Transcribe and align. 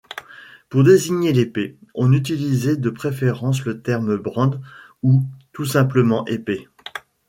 Pour 0.69 0.83
désigner 0.83 1.31
l'épée, 1.31 1.77
on 1.93 2.11
utilisait 2.11 2.75
de 2.75 2.89
préférence 2.89 3.65
le 3.65 3.83
terme 3.83 4.17
brand 4.17 4.59
ou, 5.03 5.21
tout 5.53 5.65
simplement, 5.65 6.25
épée. 6.25 6.67